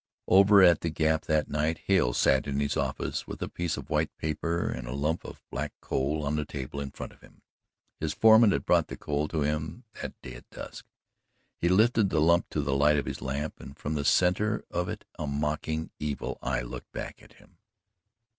[0.27, 3.91] Over at the Gap that night Hale sat in his office with a piece of
[3.91, 7.43] white paper and a lump of black coal on the table in front of him.
[7.99, 10.87] His foreman had brought the coal to him that day at dusk.
[11.59, 14.89] He lifted the lump to the light of his lamp, and from the centre of
[14.89, 17.59] it a mocking evil eye leered back at him.